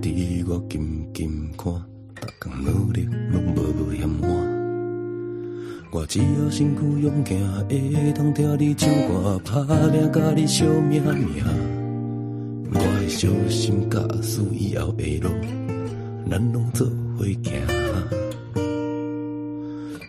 [0.00, 1.72] 伫我近近看，
[2.20, 4.28] 逐工努力拢无嫌晚。
[5.92, 11.44] 我只要身躯勇健，会当听你唱歌，打拼甲你惜命命。
[12.72, 15.28] 我会小心驾驶以后的路，
[16.30, 17.52] 咱拢做伙行。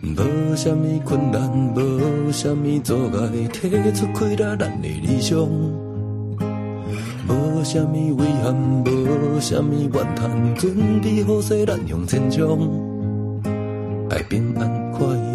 [0.02, 5.84] 无啥物困难，无啥物阻碍，提出开了咱的理想。
[7.66, 13.41] 什么遗憾，无什么怨叹，准备好势，咱向前冲，
[14.11, 15.34] 爱平安快乐。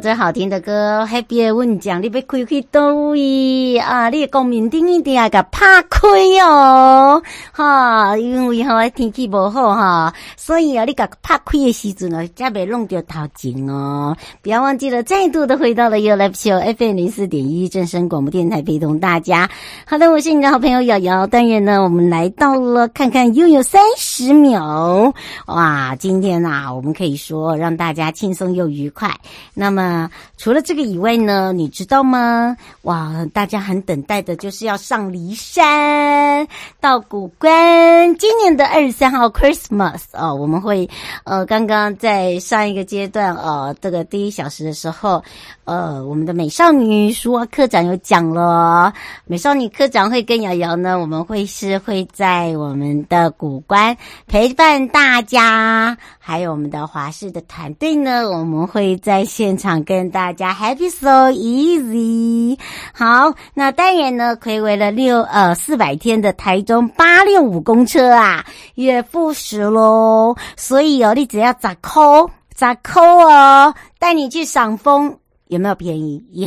[0.00, 4.08] 最好听的歌，Happy 的阮讲，你要开开倒位啊！
[4.10, 6.08] 你的光明灯一定要给拍开
[6.46, 7.20] 哦，
[7.52, 8.16] 哈！
[8.16, 14.16] 因为哈天气不好哈，所以啊，你给拍开的时阵呢，才袂弄掉头前哦。
[14.40, 19.50] 不要忘记了，再度的回到了 You Live Show FM 零四点一正声广播电台，陪同大家。
[19.84, 21.26] 好的，我是你的好朋友瑶瑶。
[21.26, 25.12] 当然呢，我们来到了看看拥有三十秒
[25.46, 25.96] 哇！
[25.96, 29.12] 今天啊，我们可以说让大家轻松又愉快。
[29.54, 29.87] 那么。
[29.88, 32.56] 啊除了这个以外呢，你知道吗？
[32.82, 36.46] 哇，大家很等待的就是要上骊山
[36.80, 38.14] 到古关。
[38.16, 40.88] 今年的二十三号 Christmas 哦，我们会
[41.24, 45.22] 呃，刚刚在上一个阶段呃，这个第一小时的时候，
[45.68, 48.90] 呃，我们的美少女书啊课长有讲了，
[49.26, 53.94] 美少女课长会跟瑶瑶呢，我们会是会在我们的古关
[54.26, 59.58] 陪伴大家，还有我们的华视的团队呢，我们会在现。
[59.58, 62.56] 场跟大家 Happy So Easy，
[62.94, 68.46] 好，那当然呢，睽违了六呃四百天的台中八六五公车啊，
[68.76, 75.18] 也复驶喽，所以哦，你只要咋扣咋扣哦，带你去赏枫。
[75.48, 76.24] 有没有便宜？
[76.32, 76.46] 有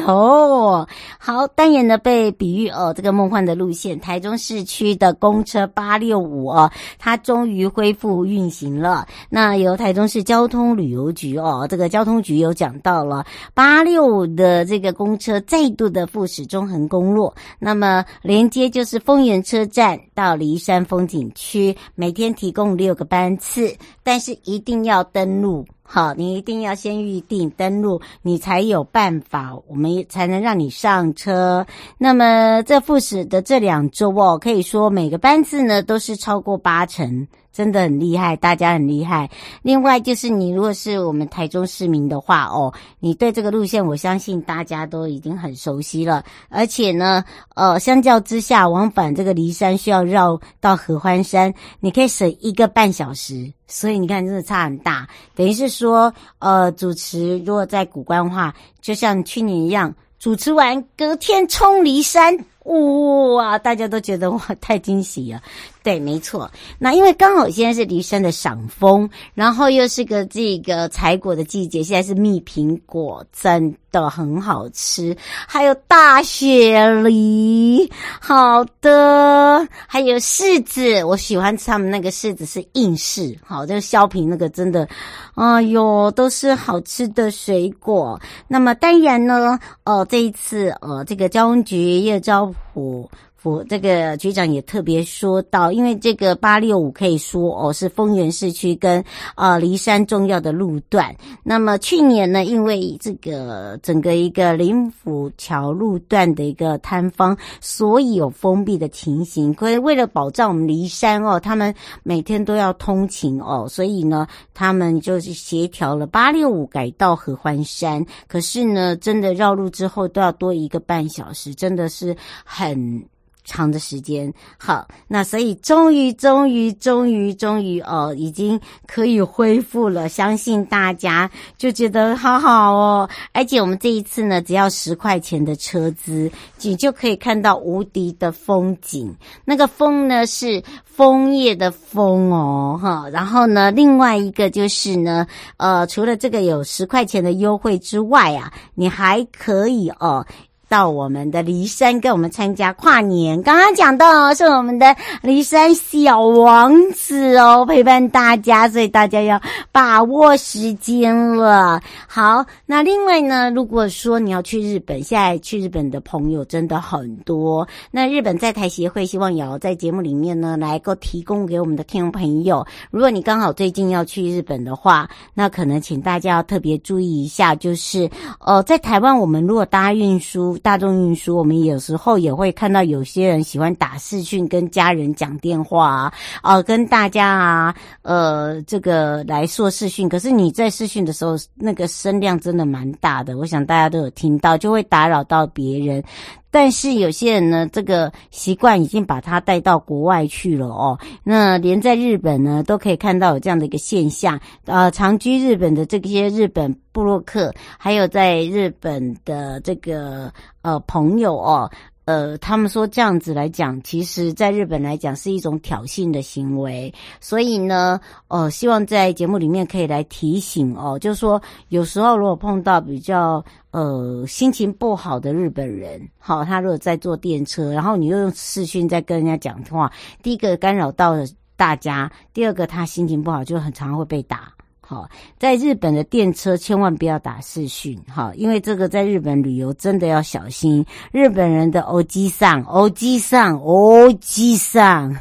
[1.20, 9.06] 好，当然呢，被比喻哦，这个梦幻的路线，台中市区的公车八六五哦，它终于恢复运行了。
[9.30, 25.66] 那由台中市交通旅游局哦，这个交通局有讲到了八六五的这个公车再度的复驶中横公路，那么连接就是丰原车站到梨山风景区，每天提供六个班次，但是一定要登录。
[25.94, 31.66] 好，你一定要先预定登录，你才有办法，我们才能让你上车。
[31.98, 37.28] 那么这复驶的这两周哦，可以说每个班次呢都是超过八成。
[37.54, 39.30] 真的很厉害，大家很厉害。
[39.62, 46.24] 另外就是你如果是我们台中市民的话哦，你对这个路线，我相信大家都已经很熟悉了。
[46.50, 47.24] 而且呢，
[47.56, 53.52] 呃，相较之下，往返这个骊山需要绕到合欢山，你可以省一个半小时。
[53.68, 55.08] 所以你看，真的差很大。
[55.36, 62.38] 等于是说，呃，主持如果在古关的话，就像去年一样，主持完隔天冲骊山。
[62.66, 65.42] 哇，大家都觉得哇，太惊喜了。
[65.84, 66.50] 对，没错。
[66.78, 75.18] 那因为刚好现在是梨山的赏枫，然后又是个这个采果的季节，现在是蜜苹果，真的很好吃。
[75.48, 84.88] 还有大雪梨，好的，还有柿子，我喜欢吃他们那个柿子是硬柿，好，这个削皮那个真的，
[85.34, 88.22] 哎呦，都是好吃的水果。
[88.48, 92.20] 那么当然呢，呃，这一次呃，这个交通局叶
[92.52, 93.10] 昭普。
[93.44, 99.04] 我这个局长也特别说到，因为这个八六五可以说哦是丰原市区跟
[99.36, 101.16] 呃梨山重要的路段。
[101.44, 109.52] 那么去年呢，因为这个整个一个林府桥路段的一个坍方，所以有封闭的情形。
[109.56, 111.74] 可是为了保障我们梨山哦，他们
[112.04, 118.06] 每天都要通勤哦，所以呢，他们就是协调了八六五改道合欢山。
[118.28, 122.16] 可是呢，真的绕路之后都要多一个半小时，真的是
[122.46, 123.04] 很。
[123.52, 128.58] 长的时间，好，那所以终于，终于，终于，终于哦，已经
[128.88, 130.08] 可以恢复了。
[130.08, 136.32] 相信大家就觉得好好哦，而且我们这一次呢，只要十块钱的车资，
[136.62, 139.14] 你就可以看到无敌的风景。
[139.44, 145.28] 那个风呢是枫叶的枫哦，哈，然后呢，另外一个就是呢，
[145.58, 150.26] 呃，除了这个有十块钱的优惠之外啊，你还可以哦。
[150.72, 159.42] 到我们的骊山跟我们参加跨年，刚刚讲到是我们的骊山小王子哦，陪伴大家，所以大家要
[159.74, 161.82] 把握时间了。
[162.08, 167.68] 好，那另外呢，如果说你要去日本，现在去日本的朋友真的很多。
[167.92, 172.66] 那日本在台协会希望也要在节目里面呢，来够提供给我们的听众朋友。
[172.92, 178.10] 如果你刚好最近要去日本的话，那可能请大家要特别注意一下，就是
[178.40, 180.58] 呃，在台湾我们如果搭运输。
[180.62, 190.08] 大众运输，我们有时候也会看到有些人喜欢打视讯跟家人讲电话啊，呃，跟大家啊，呃，这个来说视讯。
[190.08, 196.04] 可是你在视讯的时候，那个声量真的蛮大的，我想大家都有听到，就会打扰到别人。
[196.52, 201.00] 但是有些人呢，这个习惯已经把他带到国外去了哦。
[201.24, 204.40] 那连在日本呢，都可以看到有这样的一个现象。
[204.66, 210.32] 呃，长居日本的这些日本布洛克，还有在日本的这个
[210.62, 211.72] 呃朋友哦。
[212.12, 223.42] 呃，他们说这样子来讲，其实在日本来讲是一种挑衅的行为，所以呢，呃，希望在节目里面可以来提醒哦，就是说有时候如果碰到比较
[223.72, 229.90] 呃心情不好的日本人，好，他如果在坐电车，然后你又用视讯在跟人家讲话，
[230.22, 231.24] 第一个干扰到了
[231.56, 234.52] 大家，第二个他心情不好就很常会被打。
[234.92, 235.08] 好，
[235.40, 240.86] 在日本的电车千万不要打视讯，哈，因为这个在日本旅游真的要小心。
[241.14, 245.16] 日本人的欧吉桑，欧吉桑，欧吉桑，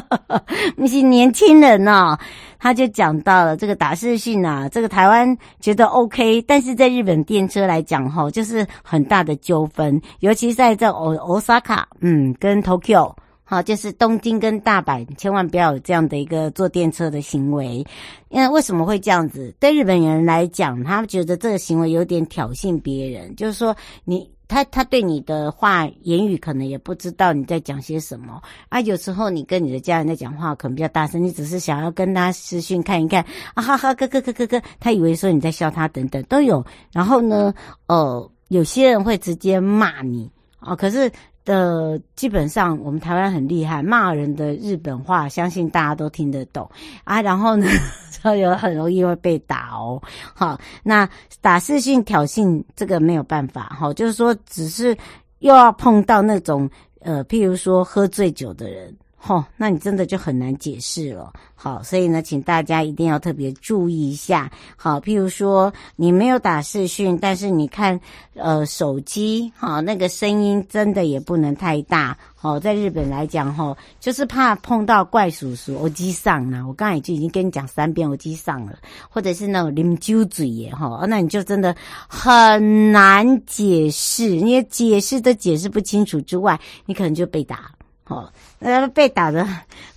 [0.76, 2.18] 那些年轻人哦，
[2.58, 13.14] 他就讲到了这个打视讯啊，这个台湾觉得 OK，但是在日本电车来讲，哈，就是很大的纠纷，尤其在这欧欧萨卡，嗯，跟 Tokyo。
[13.48, 17.86] 好，就是东京跟大阪，千万不要有这样的一个坐电车的行为。
[18.28, 19.54] 因为为什么会这样子？
[19.60, 28.80] 对日本人来讲，他们觉得这个行为有点挑衅别人，就是说你他他对你的话言语可能也不知道你在讲些什么啊。
[28.80, 36.66] 有时候你跟你的家人在讲话，可能比较大声，你只是想要跟他私讯看一看啊哈哈，咯咯咯咯咯，他以为说你在笑他等等都有。
[36.92, 37.54] 然后呢，
[37.86, 40.28] 呃，有些人会直接骂你
[40.58, 41.08] 啊，可是。
[41.46, 46.68] 的基本上，我们台湾很厉害，骂人的日本话，相信大家都听得懂
[47.04, 47.22] 啊。
[47.22, 47.66] 然后呢，
[48.22, 50.02] 就有很容易会被打哦。
[50.34, 51.08] 好，那
[51.40, 54.94] 打视讯挑衅这个没有办法，哈，就是说，只是
[55.38, 56.68] 又要碰到那种
[57.00, 58.94] 呃，譬如说喝醉酒的人。
[59.28, 61.32] 哦，那你真的就很难解释了。
[61.54, 64.50] 好，所以呢，请大家一定要特别注意一下。
[64.76, 67.98] 好，譬如说你没有打视讯，但是你看
[68.34, 72.16] 呃手机，好，那个声音真的也不能太大。
[72.34, 76.64] 好，在日本来讲，哈，就是怕碰到怪叔叔、欧吉桑啊。
[76.64, 78.78] 我刚才就已经跟你讲三遍我机上了，
[79.08, 81.74] 或者是那种啉酒嘴耶，哈，那你就真的
[82.06, 87.72] 很难解释，你也解释都解释不清楚之外，你可能就被打。
[88.08, 89.44] 好，那被打的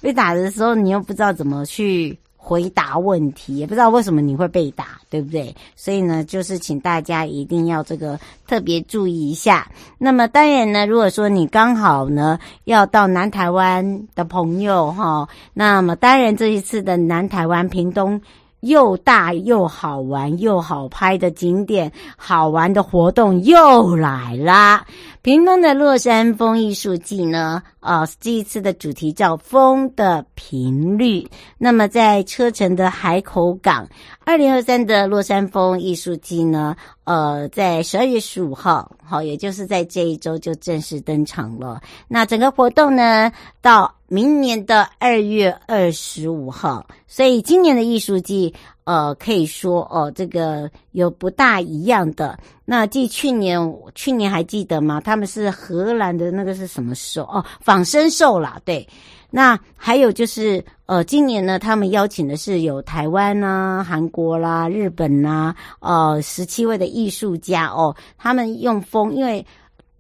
[0.02, 5.56] 被打的时候，你又不知道怎么去回答问题，也不知道为什么你会被打，对不对？
[5.76, 9.70] 所以呢，就是请大家一定要这个特别注意一下。
[10.00, 18.20] 那么当然呢，如果说你刚好呢要到南台湾的朋友哈，那么当然这一次的南台湾屏东。
[18.62, 24.86] 又大又好玩又好拍的景点，好玩的活动又来啦！
[25.22, 31.28] 屏东的落山风艺术季呢，啊、呃，这一次的主题叫“风的频率”。
[31.60, 33.88] 那么在车城的海口港，
[34.26, 41.82] 二零二三的落山风艺术季呢，呃，在十二月十五号，好，也就是在这一周就正式登场了。
[42.08, 48.52] 那整个活动呢，到明年的二月二十五号，所以今年的艺术季，
[48.84, 52.38] 呃，可以说哦，这个有不大一样的。
[52.66, 53.60] 那继去年，
[53.94, 55.00] 去年还记得吗？
[55.00, 57.22] 他们是荷兰的那个是什么兽？
[57.26, 58.88] 哦，仿生兽啦，对。
[59.30, 63.48] 那还有就是，呃，今年呢，他们邀请的是有台湾呐、
[63.80, 69.46] 啊、韩国啦、日本呐、啊，呃，十七位的艺术家哦，他们用风，因为。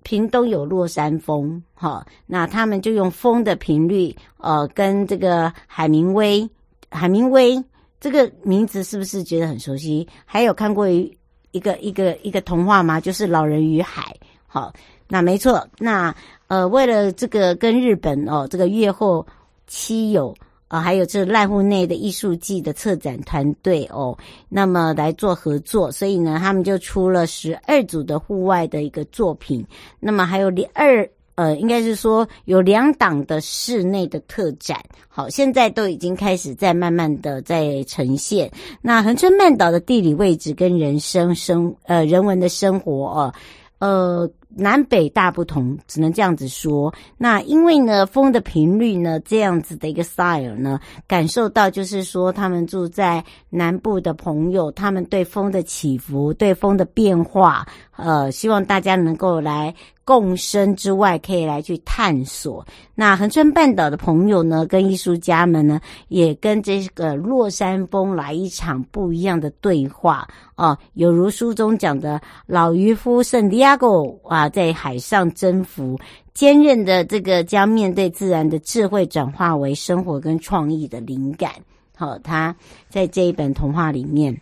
[0.09, 6.49] 屏东有落山风，哈，那他们就用风的频率，呃，跟这个海明威，
[6.89, 7.63] 海明威
[7.99, 10.07] 这个名字是不是觉得很熟悉？
[10.25, 11.15] 还有看过一
[11.51, 12.99] 一个一个一个童话吗？
[12.99, 14.01] 就是《老人与海》。
[14.47, 14.73] 好，
[15.07, 16.15] 那没错，那
[16.47, 19.23] 呃，为了这个跟日本哦，这个越后
[19.67, 20.35] 妻有。
[20.69, 24.15] 啊，还有这濑户内的艺术季的策展团队哦，
[24.47, 29.65] 那么来做合作，所以呢，他们就出了十二组的户外的一个作品，
[29.99, 38.51] 那么还有两二呃，应该是说有两档的室内的特展，好，现在都已经开始在慢慢的在呈现。
[38.79, 43.33] 那恒春半岛的地理位置跟人生生呃人文的生活哦，
[43.79, 44.29] 呃。
[44.55, 46.93] 南北大不同，只能这样子说。
[47.17, 57.67] 那因为呢，风的频率呢，这样子的一个 style 呢，感受到就是说，他们住在南部的朋友，他们对风的起伏，对风的变化，
[57.99, 59.73] 呃，希望大家能够来。
[60.05, 62.65] 共生之外，可以来去探索。
[62.95, 70.75] 那恒春半岛的朋友呢，跟艺术家们呢，也跟这个落山峰来一场不一样的对话哦。
[70.95, 73.87] 有如书中讲的，老渔夫圣地亚哥
[74.23, 75.95] 啊，在海上征服，
[76.33, 81.51] 坚韧的这个将面对自然的智慧转化为生活跟创意的灵感。
[81.95, 82.55] 好、他
[82.89, 84.35] 在这一本童话里面。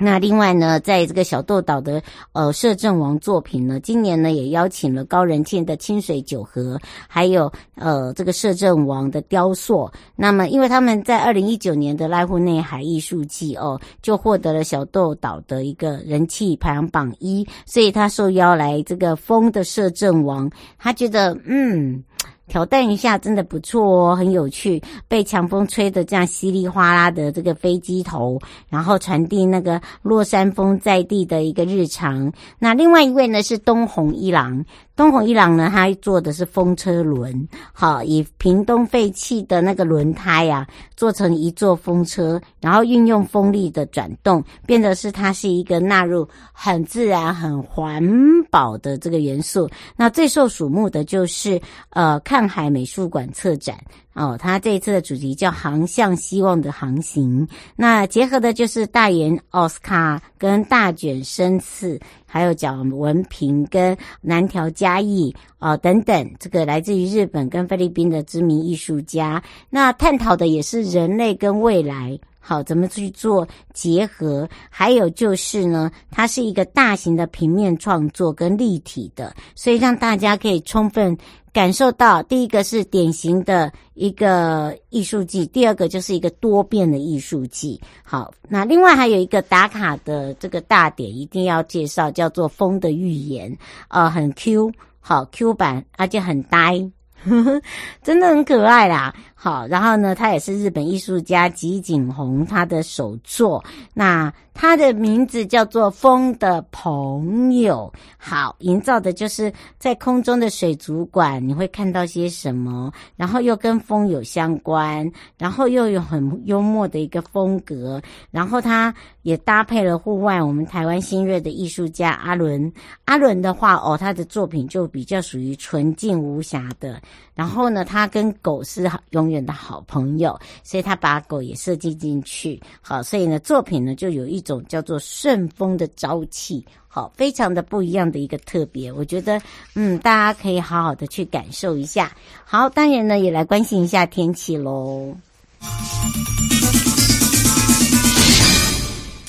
[0.00, 2.00] 那另外呢，在这个小豆岛的
[2.32, 6.78] 呃摄政王作品呢，今年呢也邀请了高仁庆的清水酒和，
[7.08, 9.90] 还有呃这个摄政王的雕塑。
[10.14, 22.02] 那么，因为他们在二零一九年的濑户内海艺术季哦，就获得了小豆岛的一个人气排行榜一，所以他受邀来这个风的摄政王，他觉得嗯。
[22.48, 24.82] 挑战一下，真的不错哦，很有趣。
[25.06, 32.32] 被强风吹的这样稀里哗啦的这个飞机头，然后传递那个落山风在地的一个日常。
[32.58, 34.64] 那另外一位呢是东红一郎。
[34.98, 48.02] 东红一郎呢，他做的是风车轮，好，以屏东废弃的那个轮胎呀，做成一座风车，然后运用风力的转动，变得是它是一个纳入很自然、很环
[48.50, 49.70] 保的这个元素。
[49.94, 53.78] 那最受瞩目的就是呃，看海美术馆策展。
[54.18, 57.46] 哦，他这一次的主题叫“航向希望的航行”，
[57.76, 72.18] 那结合的就是大岩奥斯卡跟大卷生次，还有蒋文平跟南条嘉义啊、等等，这个来自于日本跟菲律宾的知名艺术家，那探讨的也是人类跟未来。
[72.40, 74.48] 好，怎么去做结合？
[74.70, 81.16] 还有就是呢，它是一个大型的平面创作跟立体的，所以让大家可以充分
[81.52, 87.78] 感受到，第一个是典型的一个艺术季，第二个就是一个多变的艺术季。
[88.02, 93.52] 好，那另外还有一个打卡的这个大点一定要介绍，叫做《风的预言》，
[93.88, 96.90] 呃，很 Q，好 Q 版，而且很呆。
[97.24, 97.60] 呵呵，
[98.00, 99.12] 真的很可爱啦。
[99.40, 103.64] 好，然后呢，他也是日本艺术家吉井宏他的首作。
[103.94, 107.88] 那他的名字叫做《风的朋友》。
[108.18, 112.92] 好，营造的就是在空中的水族馆，你会看到些什么？
[113.14, 118.02] 然后又跟风有相关，然后又有很幽默的一个风格。
[118.32, 122.70] 然后他也搭配了户外，我们台湾新锐的艺术家阿伦。
[123.04, 127.00] 阿伦的话，哦，他的作品就比较属于纯净无瑕的。
[127.32, 132.60] 然后呢，他跟狗是永远的好朋友，所以他把狗也设计进去。
[132.82, 138.90] 好，所以呢，作品呢就有一种叫做顺风的朝气，好，非常的不一样的一个特别。
[138.90, 139.40] 我觉得，
[139.74, 142.10] 嗯，大家可以好好的去感受一下。
[142.44, 145.14] 好，当然呢，也来关心一下天气喽。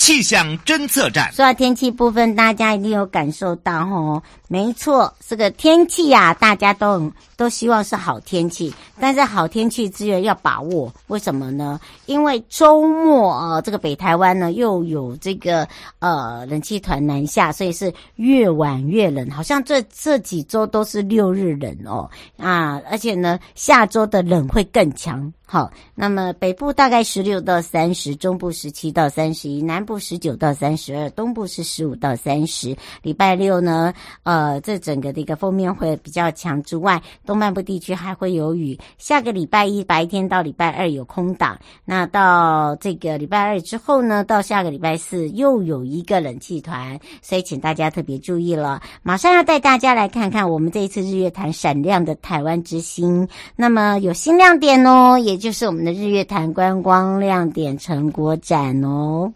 [0.09, 1.31] 气象侦测站。
[1.31, 4.19] 说到天气部分，大家一定有感受到哦。
[4.47, 11.79] 没错，这个天气呀、啊，大家都都希望是好天气，但是好天气资源要把握，为什么呢？
[12.07, 15.67] 因为周末啊，这个北台湾呢又有这个
[15.99, 25.31] 呃冷气团南下，所以是越晚越冷，好像这这几周都是六日冷哦啊，而且呢下周的冷会更强。
[25.51, 32.77] 好，那么北部大概十六到三十，中部十七到三十一，南部十九到三十二，东部是十五到三十。
[33.01, 33.91] 礼拜六呢，
[34.21, 38.77] 呃，这整个的一个封面会比较强之外，东半部地区还会有雨。
[38.99, 48.79] 下个礼拜一白天到礼拜二有空档，那到这个礼拜二之后呢，到下个礼拜四又有一个冷气团，所以请大家特别注意了。
[49.01, 55.38] 马上要带大家来看看我们这一次日月潭闪亮的台湾之星，那么有新亮点哦，也。
[55.39, 59.33] 就是我们的日月潭观光亮点成果展哦。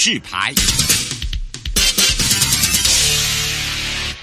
[0.00, 0.54] 有告示牌。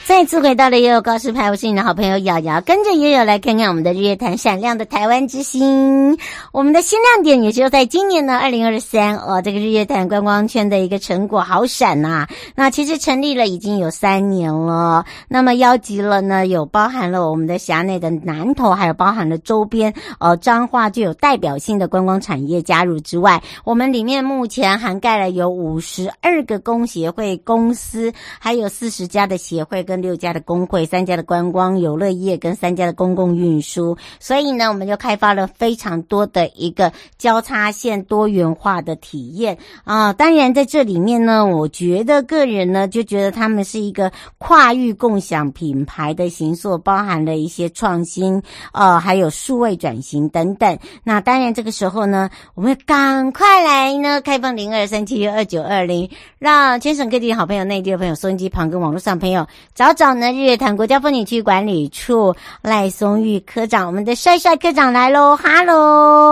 [0.05, 6.17] 再次回到了悠悠告示牌，我是你的好朋友瑶瑶，跟着悠悠来看看我们的日月潭闪亮的台湾之星。
[6.53, 12.25] 我们的新亮点也就在今年呢，二零二三哦，这个日月潭观光圈的一个成果好闪呐、
[12.55, 29.97] 那其实成立了已经有三年了，那么邀集了呢，有包含了我们的辖内的南投，还有包含了周边呃彰化具有代表性的观光产业加入之外，我们里面目前涵盖了有五十二个工协会公司，还有四十家的协会跟。
[29.97, 40.13] 六家的工会，三家的观光游乐业，跟三家的公共运输，所以呢，我们就开发了非常多的的一个交叉线多元化的体验啊。
[40.13, 50.77] 当然，在这里面呢，我觉得个人呢就觉得他们是一个跨域共享品牌的形塑，包含了一些创新，呃，还有数位转型等等。
[51.03, 59.47] 那当然，这个时候呢，我们赶快来呢开放零二三七六二九二零，让全省各地的好朋友、内地的朋友、收音机旁跟网络上朋友。
[59.73, 66.26] 找找呢，日月潭国家风景区管理处赖松玉科长，我们的帅帅科长来喽，哈喽。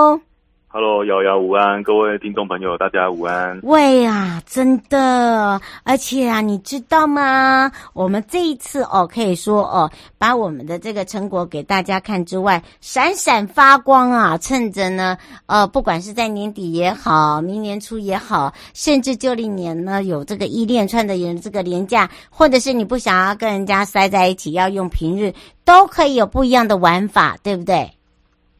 [0.67, 3.57] Hello，瑶瑶午安，各位听众朋友，大家午安。
[3.63, 7.71] 喂呀，真的，而且啊，你知道吗？
[7.93, 14.37] 我们这一次哦，可以说哦，把我们的这个成果给大家看之外，闪闪发光啊！
[14.37, 27.89] 趁着呢，呃，不管是在年底也好，明年初也好，甚至旧历年呢，有这个一连串的这个连假，或者是你不想要跟人家塞在一起，要用平日，都可以有不一样的玩法，对不对？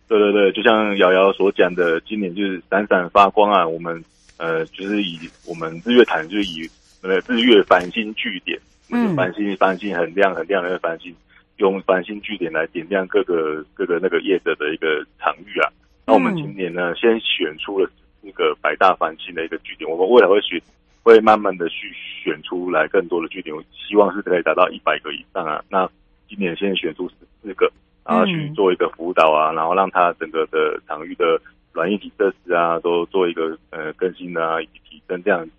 [0.07, 3.67] 对对对，就像瑶瑶所讲的，今年就是闪闪发光啊！
[3.67, 4.03] 我们
[4.37, 6.69] 呃，就是以我们日月潭，就是以
[7.01, 8.59] 呃日月繁星据点，
[8.91, 11.11] 嗯，繁星繁星很亮很亮的繁星，
[11.57, 15.71] 用繁星据点来点亮各个各个那个业者的一个场域啊。
[16.05, 17.89] 那我们今年呢，先选出了
[18.21, 20.61] 那个百大繁星的一个据点，我们未来会选，
[21.01, 21.91] 会慢慢的去
[22.23, 25.63] 选出来更多的据点，我希望是可以达到一百个以上啊。
[25.67, 25.89] 那
[26.29, 27.71] 今年先选出十四个。
[28.07, 31.41] 然后去做一个辅导啊，然后让他整个的场域的
[31.73, 35.51] 软硬体设施啊，都做一个呃更新啊，以及提升这样子。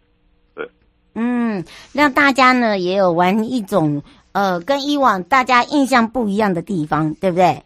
[0.55, 0.69] 对，
[1.15, 7.61] 嗯，让大家呢也有玩一种呃跟以往大家印象不一样的地方，对不对？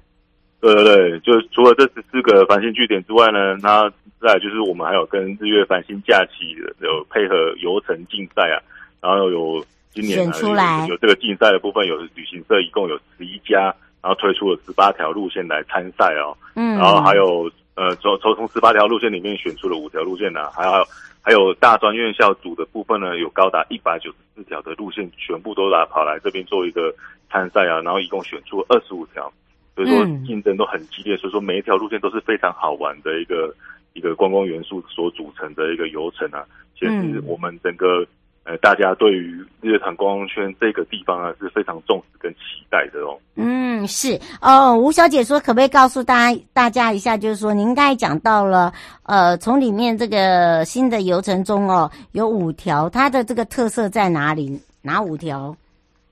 [0.60, 3.86] 对对对，就除了这十四个繁星据点之外呢，那
[4.18, 8.56] 再来就是我们还有跟日月繁星假期有配合游程竞赛啊，
[9.02, 9.62] 然后有
[9.92, 13.74] 今年选出来有，有这个竞赛的部分，有旅行社一共有十一家。
[14.02, 20.84] 然后推出了十八条路线来参赛哦，嗯，然后还有呃，从从从十八条路线里面选出了五条路线呢，还有
[21.20, 26.94] 还有大专院校组的部分呢，有高达一百九十四条的路线，全部都来跑来这边做一个
[27.30, 29.30] 参赛啊，然后一共选出二十五条，
[29.76, 33.54] 所以说竞争都很激烈，所以说每一条路线都是非常好玩的一个
[33.92, 36.44] 一个观光元素所组成的一个游程啊，
[36.78, 38.06] 其实我们整个。
[38.50, 43.16] 呃，大家对于日月潭观光圈这个地方啊，是非常重视跟期待的哦。
[43.36, 44.76] 嗯，是哦。
[44.76, 48.72] 吴小姐说，可不可以告诉大家大家一下，就是说，您刚才讲到了，
[49.04, 54.60] 呃，从里面这个新的游程中哦，有五条，它的这个特色在哪里？
[54.82, 55.56] 哪五条？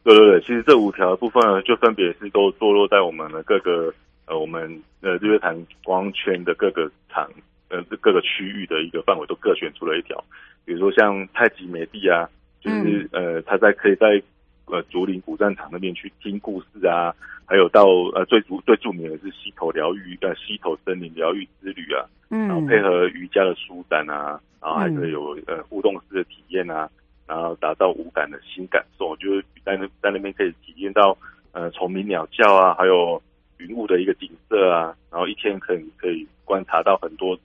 [0.05, 3.93] 对对对，其实这五条的部分呢，就分别是都坐落在我们的各个
[4.27, 7.29] 呃，我们呃日月潭观光圈的各个场
[7.69, 10.23] 呃各个区域的一个范围，都各选出了一条。
[10.65, 12.29] 比如说像太极美地啊，
[12.61, 14.23] 就是、嗯、呃，他在可以在
[14.67, 17.15] 呃竹林古战场那边去听故事啊，
[17.47, 26.89] 还有到呃最著最著名的是溪头疗愈呃溪头森林疗愈之旅啊，嗯，然后配合瑜伽的舒展啊，然后还可以有、嗯、呃互动式的体验啊。
[27.27, 31.15] 然后达到五感的新感受，就是在那在那边可以体验到
[31.53, 33.23] 呃虫鸣鸟叫啊，还有
[33.59, 37.39] 云雾的一个景色啊，然后一天可以可以观察到很多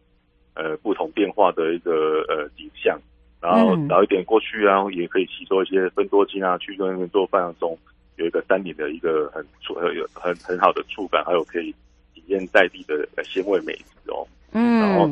[0.55, 2.99] 呃不同变化的一个呃景象，
[3.41, 7.77] 然后早一点过去啊，也可以吸收一些分多精啊，去那边做放松，
[8.17, 11.73] 有一个山林的一个很触呃有很很好的触感，还有可以
[12.13, 15.09] 体验在地的鲜味美食哦，嗯，然后。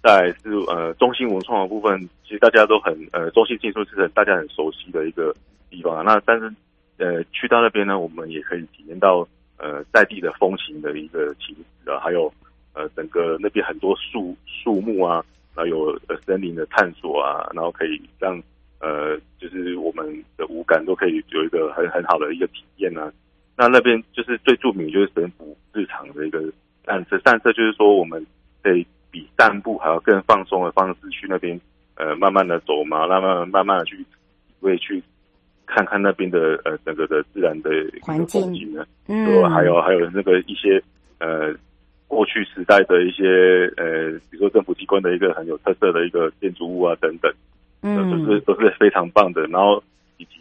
[0.00, 5.34] 再来是呃中心文创的部分，其实大家都很呃中心进出是很大家很熟悉的一个
[5.68, 6.02] 地方啊。
[6.02, 6.48] 那但是
[6.98, 11.52] 呃去到那边呢，我们也可以体验到呃在地的风情的一个情
[11.84, 12.32] 致啊，还有
[12.78, 18.40] 呃整个那边很多树树木啊，然后有呃森林的探索啊，然后可以让
[18.80, 23.12] 呃就是我们的五感都可以有一个很很好的一个体验啊。
[23.56, 26.40] 那那边就是最著名就是神府日常的一个
[26.86, 28.24] 散策，散策就是说我们
[28.62, 28.86] 可以。
[29.10, 31.58] 比散步还要更放松的方式去那边，
[31.94, 34.04] 呃，慢慢的走嘛，慢慢慢慢的去，
[34.60, 35.02] 会去
[35.64, 37.70] 看看那边的呃整个的自然的
[38.02, 40.78] 环境呢，嗯，还有还有那个一些
[41.20, 41.54] 呃
[42.08, 47.32] 过去时代的一些呃，比如说政府机关的一个很有特色的一个建筑物啊等等，
[47.82, 49.46] 嗯，都是都是非常棒的。
[49.46, 49.80] 然后
[50.16, 50.40] 以及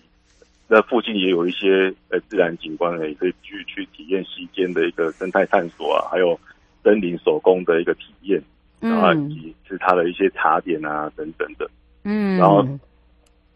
[0.67, 6.39] 那附近也有一些呃自然景观呢，也可以去去体验溪间的一个生态探索啊，还有
[6.83, 8.41] 森林手工的一个体验。
[8.79, 11.67] 然后以及是它的一些茶点啊等等的，
[12.03, 12.63] 嗯，然后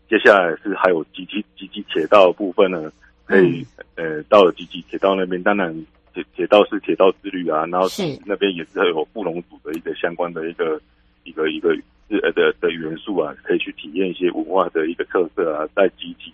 [0.10, 2.92] 接下来是还有集集集集铁道的部分呢，
[3.26, 3.64] 可以、
[3.98, 5.72] 嗯、呃到了集集铁道那边，当然
[6.14, 10.80] 铁铁道是铁道之旅啊，然后是那边也是有布农族的一个相关的一个
[11.24, 11.74] 一个一个
[12.08, 16.34] 日呃的的元素啊，可以去体验一些文化的一个特色啊，在集集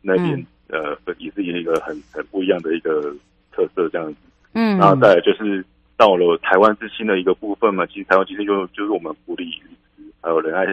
[0.00, 0.34] 那边、
[0.68, 3.14] 嗯、呃也是一个很很不一样的一个
[3.52, 4.18] 特色这样子，
[4.54, 5.64] 嗯，然后再来就是。
[5.94, 9.62] 到了台湾之星的一个部分嘛，其实台湾之星就就是我们埔里鱼
[9.94, 10.66] 池还有仁爱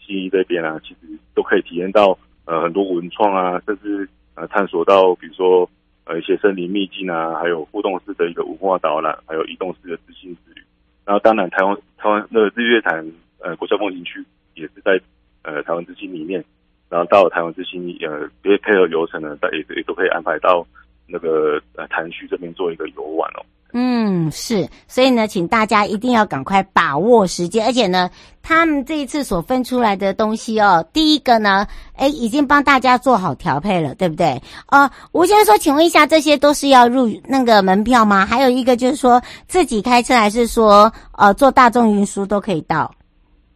[0.00, 5.68] 西这边啊，其实都可以体验到呃很多文创啊，甚至呃探索到比如说
[6.04, 10.62] 呃一些森林秘境啊，还有互动式的一个文化导览，还有移动式的自信之旅。
[11.04, 13.06] 然后当然台湾台湾那个日月潭
[13.38, 15.00] 呃国家风景区也是在
[15.42, 16.44] 呃台湾之星里面，
[16.88, 20.66] 然后到台湾之星呃别配合游程呢，也也都可以安排到
[21.06, 23.44] 那个呃潭区这边做一个游玩哦。
[23.76, 28.08] 嗯，是，所以呢，请大家一定要赶快把握时间，而且呢，
[28.40, 34.40] 他们这一次所分出来的东西哦，第一个呢，诶，已经帮大家做好调配了，对不对？
[34.68, 38.24] 呃，吴先生说，请问一下，这些都是要入那个门票吗？
[38.24, 42.94] 还有一个就是说，自己开车还是说，呃，坐大众运输都可以到？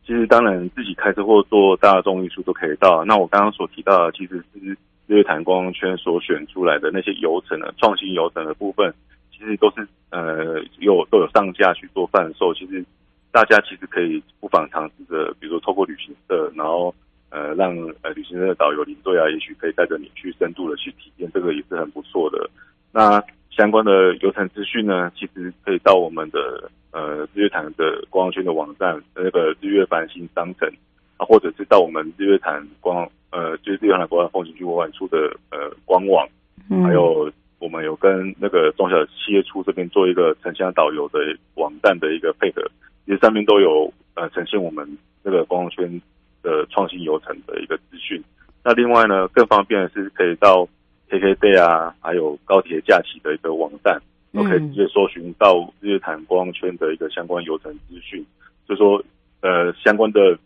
[0.04, 3.04] 其实当然，自己开车或坐大众运输都可以到。
[3.04, 4.76] 那我刚刚所提到的，其实是日
[5.06, 8.92] 月潭光圈所选出来的那些游程的创新游程的部分。
[9.38, 12.84] 其实都是呃有都有上架去做贩售，其实
[13.30, 16.92] 大家其实可以不妨尝试着，比如说透过旅行社，然后
[17.30, 17.72] 呃让
[18.02, 22.50] 呃旅行社的导游领队啊，也许可以带着你去深度的去体验，这个也是很不错的。
[22.92, 30.68] 那相关的游程资讯呢，其实可以到我们的呃日月潭的观光圈的网站，那个日月繁星商城
[31.16, 36.28] 啊，或者是到我们日月潭光呃就是日月潭国家风景区文管处的呃官网，
[36.70, 37.30] 嗯、还有。
[37.60, 41.18] 我们有跟那个中小企业处这边做一个城乡导游的
[41.54, 42.62] 网站的一个配合，
[43.04, 44.86] 其实上面都有呃呈现我们
[45.24, 46.00] 这个光圈
[46.40, 48.22] 的创新游程的一个资讯。
[48.62, 50.68] 那另外呢，更方便的是可以到
[51.10, 54.00] KKday 啊，还有高铁假期的一个网站，
[54.32, 58.24] 都可以直接搜寻到日坛光圈的一个相关游程资讯。
[58.68, 59.02] 就说
[59.40, 60.38] 呃相关的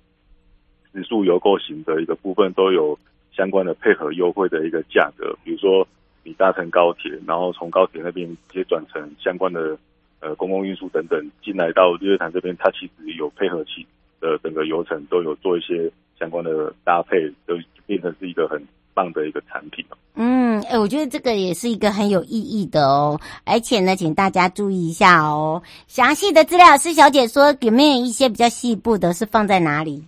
[0.93, 2.99] 食宿游购型的一个部分都有
[3.37, 5.87] 相关的配合优惠的一个价格，比如说。
[6.25, 9.77] 你搭乘高铁，然后从高铁那边直接转乘相关的
[10.21, 13.85] 呃公共运输等等进来到日月潭这边，它其实有配合起
[14.21, 18.63] 的整个流程都有做一些相关的搭配，就变成是一个很
[18.95, 19.85] 棒的一个产品。
[20.15, 30.05] 嗯，哎、欸，我觉得这个也是一个很有意义的哦，而且呢，请大家注意一下哦，详细的资料施小姐说有没有一些比较细部的，是放在哪里？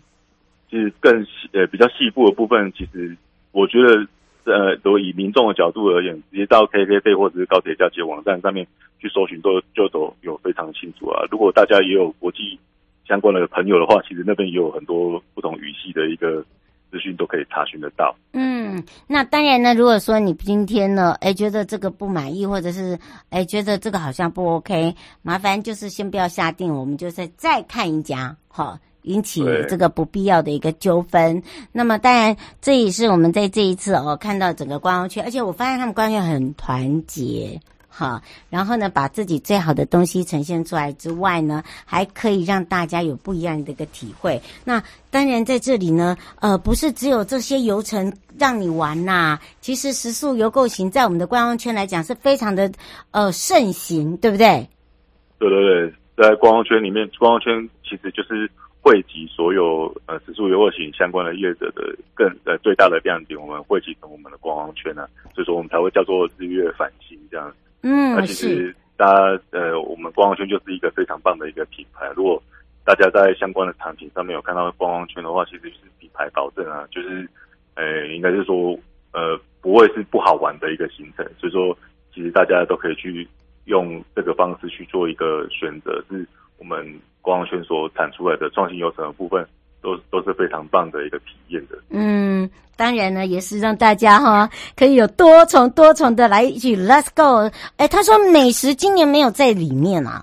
[0.71, 3.17] 其实更细呃比较细部的部分，其实
[3.51, 4.07] 我觉得。
[4.45, 8.67] 呃，都以民众的角度而言，直接到 K K B 或者是高铁假期网站上面
[8.99, 11.25] 去搜寻，都就都有非常清楚啊。
[11.31, 12.59] 如果大家也有国际
[13.09, 16.45] 相关的朋友的话，其实那边也有很多不同语系的一个
[16.91, 18.15] 资讯都可以查询得到。
[18.33, 22.99] 嗯，那当然呢，如果说你今天呢，哎，觉得这个不满意，或者是
[23.31, 28.79] 哎觉得这个好像不 OK，麻烦就是先不要下定，我们就再再看一家，好。
[29.05, 31.43] 引起这个不必要的一个纠纷。
[31.73, 38.23] 那么，当然这也是我们在这一次哦看到整个观光圈，而且我发现他们观光圈很团结，哈。
[38.51, 44.41] 然后呢，把自己最好的东西呈现出来之外呢，还可以让大家有不一样的一个体会。
[44.65, 52.71] 那当然在这里呢，呃，不是只有这些游程让你玩呐、啊，其实食宿游购行在我们的观光圈来讲是非常的
[53.11, 54.69] 呃盛行，对不对？
[55.39, 58.51] 对对对，在观光圈里面，观光圈其实就是。
[58.85, 67.51] 汇集所有呃指数游客行相关的业者的更呃最大的亮点，我们汇集成我们的观光圈呢、啊，所以说我们才会叫做日月繁星这样。
[67.81, 72.13] 嗯，那其实大家呃我们观光圈就是一个非常棒的一个品牌。
[72.15, 72.41] 如果
[72.85, 77.27] 大家在相关的产品上面有看到观光圈的话，其实就是品牌保证啊，就是
[77.77, 78.79] 呃应该是说
[79.15, 81.25] 呃不会是不好玩的一个行程。
[81.39, 81.75] 所以说
[82.13, 83.27] 其实大家都可以去
[83.65, 87.01] 用这个方式去做一个选择，是我们。
[87.25, 89.43] 观光圈所产出来的创新游程的部分，
[89.81, 91.79] 都都是非常棒的一个体验的。
[91.89, 97.51] 嗯，当然呢，也是让大家哈可以有多重多重的来一句 Let's go。
[97.79, 100.23] 哎，他说美食今年没有在里面啊？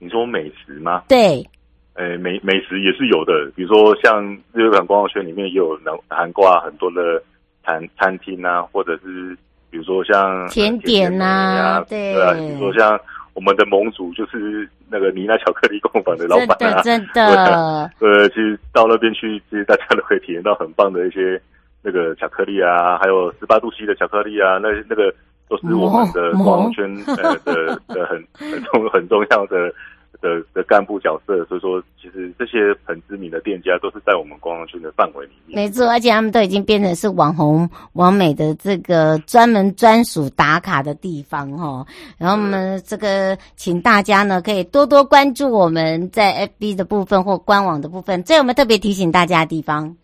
[0.00, 1.04] 你说美食吗？
[1.06, 1.48] 对，
[1.94, 7.22] 哎，美美食也是有的，比如说像日月潭观光圈里面也有能涵盖很多的
[7.64, 9.38] 餐餐厅啊，或者是
[9.70, 13.00] 比如说像甜点呐、对啊，比如说像。
[13.34, 21.40] 我们的盟主就是那个妮娜巧克力工坊的老板啊，真的，真的 对，呃，其实到那边去，其实大家都可以体验到很棒的一些
[21.82, 25.12] 那个巧克力啊，还有十八度 C 的巧克力啊，那那个
[25.48, 29.72] 都是我们的观光圈呃的的很很重很重要的。
[30.20, 35.56] 的的干部角色，所以说其实这些很知名的店家都是在我们观光圈的范围里面。
[35.56, 41.84] 没错，而且他们都已经变成是网红、网美的这个专门专属打卡的地方哈。
[42.18, 48.22] 然后我们这个请大家呢可以多多关注我们在 FB 的部分或官网的部分。
[48.22, 49.96] 这有没有特别提醒大家的地方？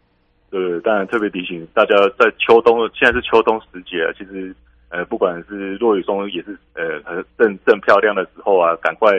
[0.50, 4.52] 对，当然特别提醒大家，在秋冬，现在是秋冬时节，其实
[4.88, 9.12] 呃不管是落雨松也是呃很正正漂亮的时候啊，赶快。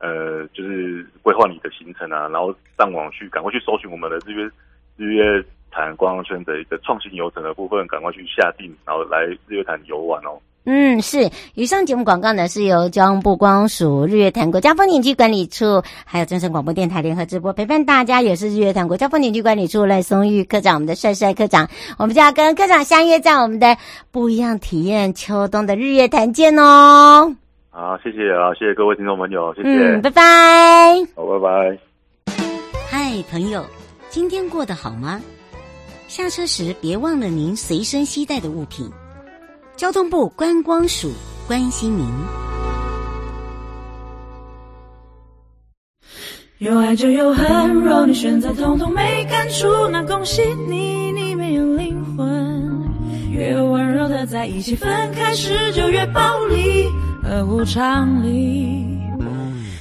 [0.00, 4.50] 呃，就是规划你的行程啊，然后上网去赶快去搜寻我们的日月
[4.96, 10.40] 日月潭观光圈的一个创新游程的部分，赶快去下定，然后来日月潭游玩哦。
[10.64, 11.30] 嗯，是。
[11.54, 21.66] 以上节目广告呢是由交通部光署日月潭国家风景区管理处，还有正声广播电台联合直播，陪伴大家也是日月潭国家风景区管理处赖松玉科长，我们的帅帅科长，
[21.98, 23.76] 我们就要跟科长相约在我们的
[24.10, 27.34] 不一样体验秋冬的日月潭见哦。
[27.72, 30.22] 好，谢谢啊，谢谢各位听众朋友，谢谢，嗯，拜拜，
[31.14, 31.78] 好，拜拜。
[32.90, 33.64] 嗨，朋友，
[34.08, 35.20] 今天过得好吗？
[36.08, 38.90] 下车时别忘了您随身携带的物品。
[39.76, 41.12] 交通部观光署
[41.46, 42.06] 关心您。
[46.58, 52.28] 有爱就有恨，若你选择统统没感触，那恭喜你，你没有灵魂。
[53.30, 56.88] 越温柔的在一起，分开时就越暴力。
[57.30, 58.84] 何无常理，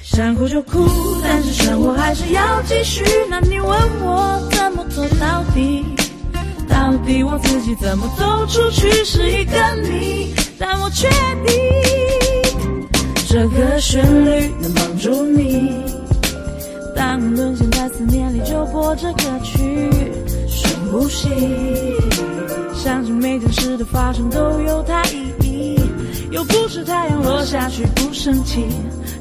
[0.04, 0.88] 想哭就哭，
[1.24, 3.04] 但是生活还是要继续。
[3.28, 3.70] 那你问
[4.02, 5.84] 我怎么做到底？
[6.68, 11.10] 到底我自己怎么走出去是一个谜，但我确
[11.44, 12.88] 定
[13.28, 15.72] 这个旋律能帮助你。
[16.96, 19.90] 当沦陷在思念里，就播这歌曲，
[20.48, 21.28] 深呼吸，
[22.76, 25.49] 相信每件事的发生都有它意义。
[26.32, 28.64] 又不是太阳落下去不生气，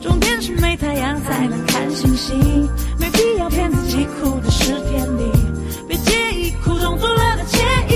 [0.01, 2.69] 重点是没太阳才能看星星，
[2.99, 4.07] 没必要骗自己。
[4.21, 5.31] 哭的是天理，
[5.89, 6.53] 别介意。
[6.63, 7.59] 苦中作乐的惬
[7.91, 7.95] 意，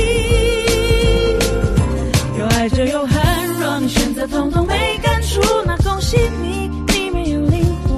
[2.39, 3.21] 有爱就有恨。
[3.61, 5.41] 若你选择，统统没感触。
[5.67, 7.93] 那恭喜你你没有灵魂。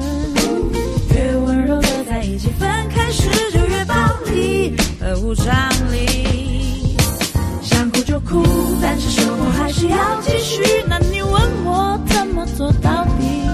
[1.14, 3.94] 越温柔的在一起，分开时就越暴
[4.26, 4.74] 力。
[5.22, 6.96] 无常理
[7.62, 8.42] 想哭就哭。
[9.00, 10.62] 生活还是要继续。
[10.88, 11.32] 那你问
[11.64, 13.44] 我怎么做到底？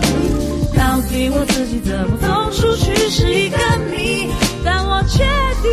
[0.76, 3.58] 到底我自己怎么走出去是一个
[3.90, 4.28] 谜
[4.64, 5.18] 但我确
[5.62, 5.68] 定